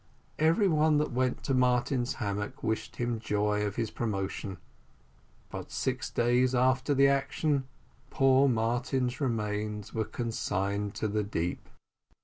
Every 0.39 0.67
one 0.67 0.97
that 0.97 1.11
went 1.11 1.43
to 1.43 1.53
Martin's 1.53 2.15
hammock 2.15 2.63
wished 2.63 2.95
him 2.95 3.19
joy 3.19 3.63
of 3.63 3.75
his 3.75 3.91
promotion; 3.91 4.57
but 5.51 5.69
six 5.71 6.09
days 6.09 6.55
after 6.55 6.95
the 6.95 7.07
action 7.07 7.65
poor 8.09 8.49
Martin's 8.49 9.21
remains 9.21 9.93
were 9.93 10.05
consigned 10.05 10.95
to 10.95 11.07
the 11.07 11.21
deep. 11.23 11.69